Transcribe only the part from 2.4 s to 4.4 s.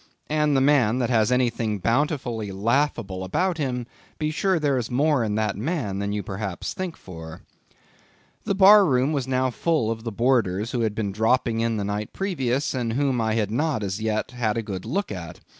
laughable about him, be